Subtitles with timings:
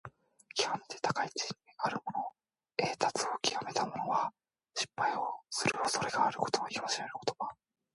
[0.55, 2.31] きわめて高い地位にあるもの、
[2.91, 4.33] 栄達をきわめた者は、
[4.73, 6.87] 失敗をするおそれがあることを戒める
[7.23, 7.55] 言葉。